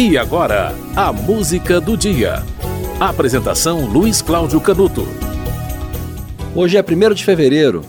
[0.00, 2.44] E agora, a música do dia.
[3.00, 5.04] Apresentação Luiz Cláudio Canuto.
[6.54, 7.84] Hoje é 1 de fevereiro.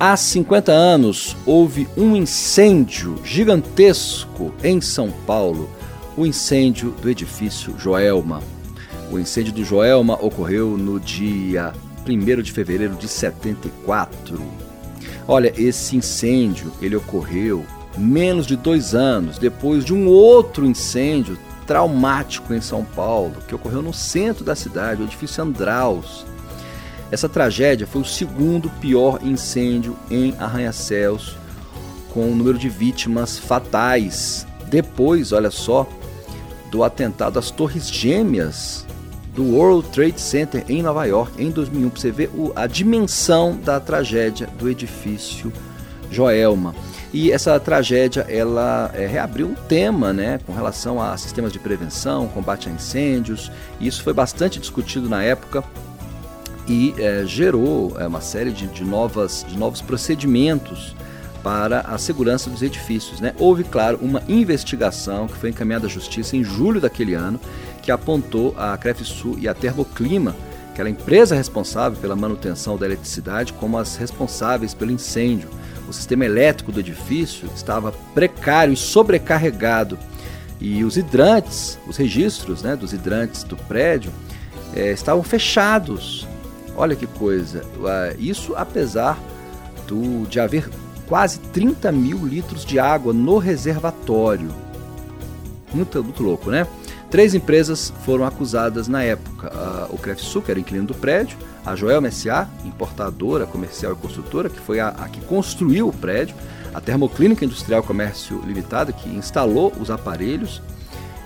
[0.00, 5.68] Há 50 anos houve um incêndio gigantesco em São Paulo,
[6.16, 8.42] o incêndio do edifício Joelma.
[9.12, 11.74] O incêndio do Joelma ocorreu no dia
[12.08, 14.40] 1 de fevereiro de 74.
[15.28, 17.62] Olha, esse incêndio ele ocorreu
[17.96, 23.82] menos de dois anos depois de um outro incêndio traumático em São Paulo, que ocorreu
[23.82, 26.26] no centro da cidade, o edifício Andraus.
[27.10, 31.36] Essa tragédia foi o segundo pior incêndio em Arranha-Céus,
[32.12, 34.46] com um número de vítimas fatais.
[34.68, 35.88] Depois, olha só,
[36.70, 38.84] do atentado às Torres Gêmeas
[39.34, 41.90] do World Trade Center em Nova York em 2001.
[41.90, 45.52] Para você ver a dimensão da tragédia do edifício
[46.10, 46.74] Joelma.
[47.14, 52.26] E essa tragédia ela é, reabriu um tema né, com relação a sistemas de prevenção,
[52.26, 53.52] combate a incêndios.
[53.80, 55.62] Isso foi bastante discutido na época
[56.66, 60.96] e é, gerou é, uma série de, de, novas, de novos procedimentos
[61.40, 63.20] para a segurança dos edifícios.
[63.20, 63.32] Né?
[63.38, 67.38] Houve, claro, uma investigação que foi encaminhada à Justiça em julho daquele ano,
[67.80, 70.34] que apontou a Crefsul e a Termoclima,
[70.72, 75.48] aquela empresa responsável pela manutenção da eletricidade, como as responsáveis pelo incêndio
[75.88, 79.98] o sistema elétrico do edifício estava precário e sobrecarregado
[80.60, 84.12] e os hidrantes, os registros né, dos hidrantes do prédio
[84.74, 86.26] é, estavam fechados.
[86.76, 87.62] Olha que coisa!
[88.18, 89.18] Isso apesar
[89.86, 90.68] do, de haver
[91.06, 94.48] quase 30 mil litros de água no reservatório.
[95.72, 96.66] Muito, muito louco, né?
[97.10, 99.52] Três empresas foram acusadas na época:
[99.90, 104.60] o Crefsul, que era inquilino do prédio, a Joel MSA, importadora, comercial e construtora, que
[104.60, 106.34] foi a, a que construiu o prédio,
[106.74, 110.60] a Termoclínica Industrial Comércio Limitada, que instalou os aparelhos,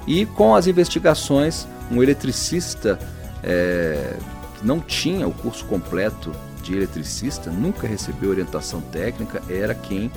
[0.06, 2.98] e com as investigações, um eletricista
[3.42, 4.14] é,
[4.58, 6.33] que não tinha o curso completo
[6.63, 10.11] de eletricista, nunca recebeu orientação técnica, era quem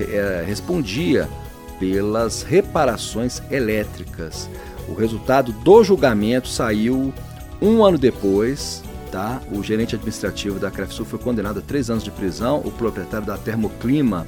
[0.00, 1.28] é, respondia
[1.78, 4.48] pelas reparações elétricas.
[4.88, 7.12] O resultado do julgamento saiu
[7.60, 9.40] um ano depois, Tá?
[9.50, 12.60] O gerente administrativo da Crefsul foi condenado a três anos de prisão.
[12.64, 14.26] O proprietário da Termoclima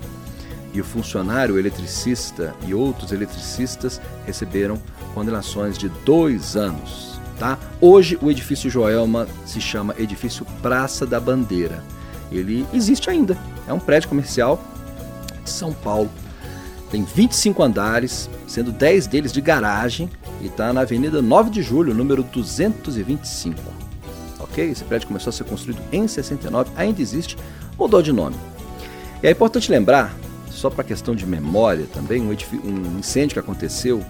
[0.72, 4.80] e o funcionário eletricista e outros eletricistas receberam
[5.14, 7.20] condenações de dois anos.
[7.38, 7.58] Tá?
[7.80, 11.82] Hoje o edifício Joelma se chama Edifício Praça da Bandeira.
[12.30, 13.36] Ele existe ainda.
[13.66, 14.62] É um prédio comercial
[15.42, 16.10] de São Paulo.
[16.90, 21.94] Tem 25 andares, sendo 10 deles de garagem, e está na Avenida 9 de Julho,
[21.94, 23.89] número 225
[24.50, 24.70] ok?
[24.70, 27.36] Esse prédio começou a ser construído em 69, ainda existe,
[27.78, 28.36] mudou de nome.
[29.22, 30.14] E é importante lembrar,
[30.50, 34.04] só para questão de memória também, um, um incêndio que aconteceu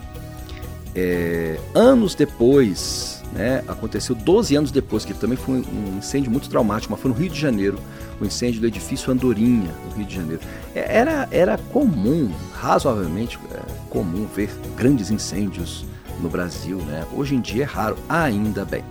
[0.94, 6.92] é, anos depois, né, aconteceu 12 anos depois, que também foi um incêndio muito traumático,
[6.92, 7.78] mas foi no Rio de Janeiro,
[8.20, 10.40] o incêndio do edifício Andorinha, no Rio de Janeiro.
[10.74, 15.84] É, era, era comum, razoavelmente é, comum, ver grandes incêndios
[16.20, 17.04] no Brasil, né?
[17.12, 18.84] Hoje em dia é raro, ainda bem.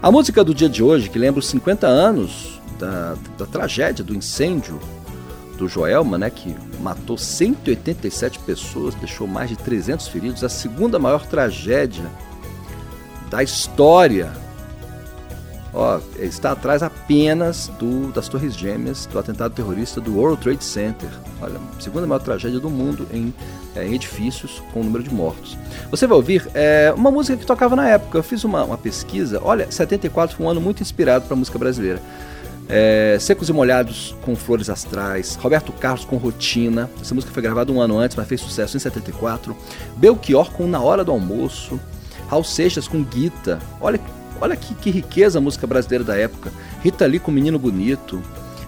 [0.00, 4.14] A música do dia de hoje, que lembra os 50 anos da, da tragédia do
[4.14, 4.78] incêndio
[5.56, 11.24] do Joelma, né, que matou 187 pessoas, deixou mais de 300 feridos, a segunda maior
[11.26, 12.04] tragédia
[13.30, 14.30] da história
[15.72, 21.08] ó, está atrás apenas do, das Torres Gêmeas, do atentado terrorista do World Trade Center.
[21.40, 23.32] Olha, segunda maior tragédia do mundo em,
[23.74, 25.56] é, em edifícios com número de mortos.
[25.90, 28.18] Você vai ouvir é, uma música que tocava na época.
[28.18, 29.40] Eu fiz uma, uma pesquisa.
[29.42, 32.00] Olha, 74 foi um ano muito inspirado para a música brasileira.
[32.68, 37.70] É, Secos e Molhados com Flores Astrais, Roberto Carlos com Rotina, essa música foi gravada
[37.70, 39.56] um ano antes, mas fez sucesso em 74.
[39.96, 41.78] Belchior com Na Hora do Almoço,
[42.28, 44.00] Raul Seixas com Guita, olha
[44.40, 46.52] Olha que, que riqueza a música brasileira da época.
[46.82, 48.22] Rita Lee com Menino Bonito,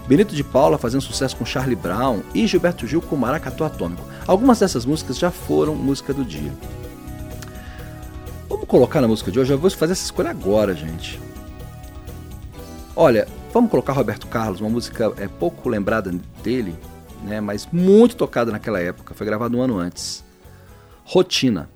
[0.09, 4.03] Benito de Paula fazendo sucesso com Charlie Brown e Gilberto Gil com Maracatu Atômico.
[4.25, 6.51] Algumas dessas músicas já foram música do dia.
[8.49, 11.19] Vamos colocar na música de hoje, eu vou fazer essa escolha agora, gente.
[12.95, 16.11] Olha, vamos colocar Roberto Carlos, uma música é pouco lembrada
[16.43, 16.75] dele,
[17.23, 20.23] né, mas muito tocada naquela época, foi gravado um ano antes.
[21.05, 21.69] Rotina.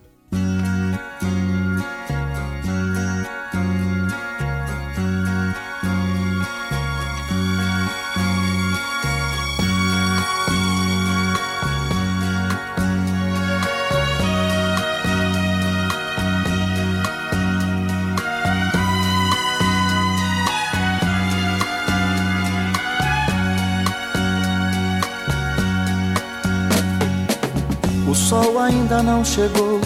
[28.33, 29.79] Sol ainda não chegou,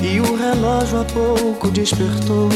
[0.00, 2.48] e o relógio há pouco despertou.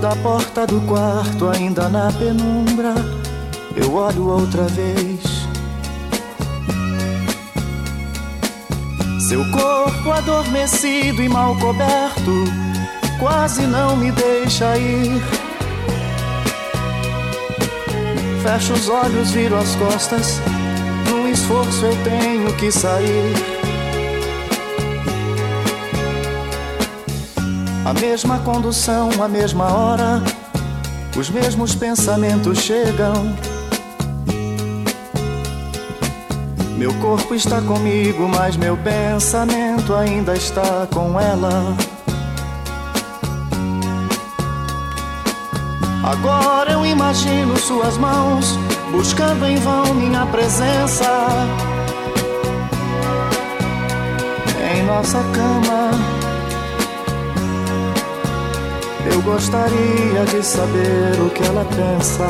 [0.00, 2.94] Da porta do quarto, ainda na penumbra,
[3.74, 5.20] eu olho outra vez.
[9.28, 12.44] Seu corpo adormecido e mal coberto,
[13.18, 15.20] quase não me deixa ir.
[18.44, 20.40] Fecho os olhos, viro as costas.
[21.30, 23.32] Esforço eu tenho que sair.
[27.84, 30.22] A mesma condução, a mesma hora,
[31.16, 33.36] os mesmos pensamentos chegam.
[36.76, 41.76] Meu corpo está comigo, mas meu pensamento ainda está com ela.
[46.02, 48.58] Agora eu imagino suas mãos
[48.96, 51.04] buscando em vão minha presença
[54.74, 55.90] em nossa cama.
[59.12, 62.26] Eu gostaria de saber o que ela pensa.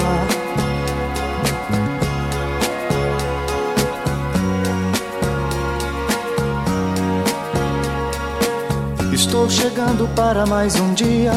[9.13, 11.33] Estou chegando para mais um dia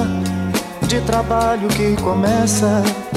[0.87, 3.08] de trabalho que começa.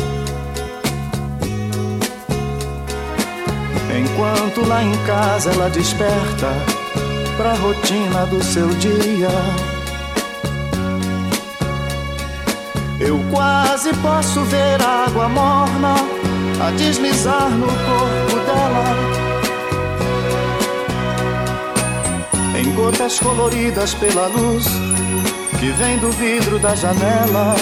[4.03, 6.49] Enquanto lá em casa ela desperta
[7.37, 9.29] pra rotina do seu dia.
[13.01, 15.95] Eu quase posso ver água morna
[16.67, 18.85] a deslizar no corpo dela.
[22.59, 24.67] Em gotas coloridas pela luz
[25.61, 27.55] que vem do vidro da janela.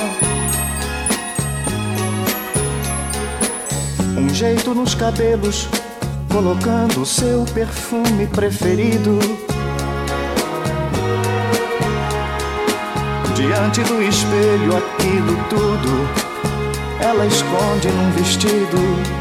[4.17, 5.69] Um jeito nos cabelos,
[6.33, 9.19] colocando o seu perfume preferido.
[13.35, 16.31] Diante do espelho, aquilo tudo
[17.03, 19.21] ela esconde num vestido.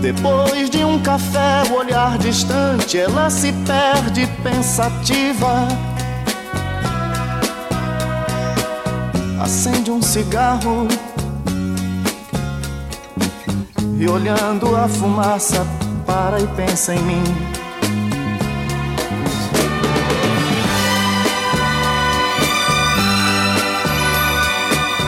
[0.00, 5.66] Depois de um café, o olhar distante, ela se perde pensativa.
[9.40, 10.88] Acende um cigarro
[13.98, 15.66] e olhando a fumaça,
[16.06, 17.22] para e pensa em mim.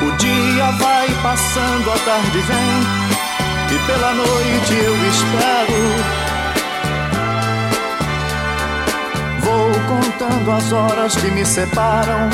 [0.02, 3.06] O dia vai passando, a tarde vem
[3.74, 6.26] e pela noite eu espero.
[9.40, 12.28] Vou contando as horas que me separam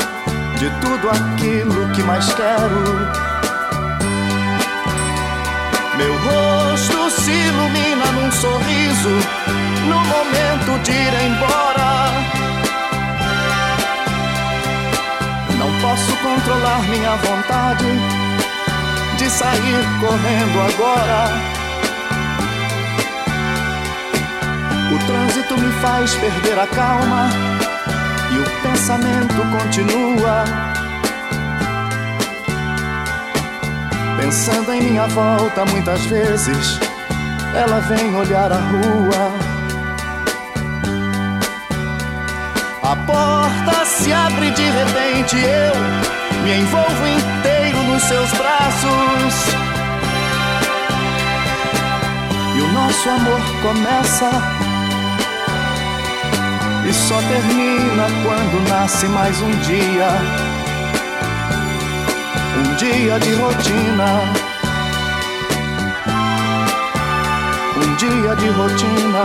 [0.57, 3.32] de tudo aquilo que mais quero.
[5.97, 9.09] Meu rosto se ilumina num sorriso
[9.87, 12.11] no momento de ir embora.
[15.57, 17.85] Não posso controlar minha vontade
[19.17, 21.53] de sair correndo agora.
[24.91, 27.29] O trânsito me faz perder a calma
[28.31, 30.72] e o pensamento continua.
[34.23, 36.79] Pensando em minha volta muitas vezes,
[37.53, 39.33] ela vem olhar a rua.
[42.83, 49.35] A porta se abre de repente, eu me envolvo inteiro nos seus braços.
[52.55, 54.31] E o nosso amor começa
[56.89, 60.62] e só termina quando nasce mais um dia.
[62.55, 64.05] Um dia de rotina.
[67.77, 69.23] Um dia de rotina.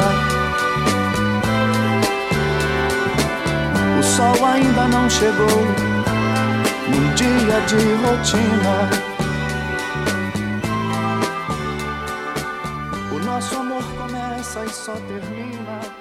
[3.99, 5.67] O sol ainda não chegou
[6.89, 8.89] num dia de rotina.
[13.13, 15.99] O nosso amor começa e só termina um.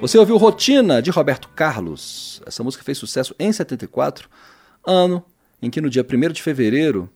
[0.00, 2.40] Você ouviu Rotina de Roberto Carlos.
[2.46, 4.28] Essa música fez sucesso em 74,
[4.90, 5.24] ano
[5.60, 7.10] em que no dia 1 de fevereiro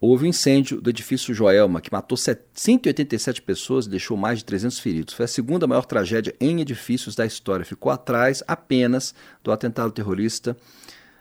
[0.00, 4.78] Houve um incêndio do edifício Joelma, que matou 187 pessoas e deixou mais de 300
[4.78, 5.12] feridos.
[5.12, 7.64] Foi a segunda maior tragédia em edifícios da história.
[7.64, 10.56] Ficou atrás apenas do atentado terrorista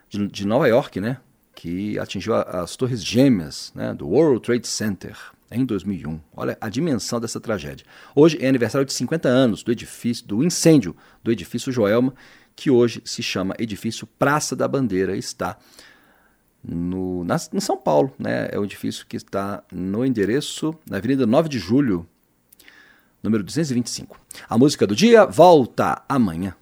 [0.08, 1.18] de, de Nova York, né?
[1.56, 3.96] que atingiu a, as torres gêmeas né?
[3.96, 5.18] do World Trade Center
[5.50, 6.20] em 2001.
[6.36, 7.84] Olha a dimensão dessa tragédia.
[8.14, 12.14] Hoje é aniversário de 50 anos do edifício, do incêndio do edifício Joelma,
[12.58, 15.58] que hoje se chama Edifício Praça da Bandeira está
[16.64, 18.12] no, na, em São Paulo.
[18.18, 18.50] Né?
[18.52, 22.06] É um edifício que está no endereço na Avenida 9 de Julho,
[23.22, 24.20] número 225.
[24.50, 26.56] A música do dia volta amanhã.